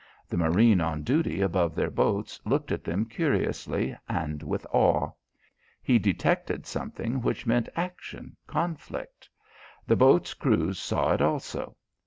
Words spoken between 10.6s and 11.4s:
saw it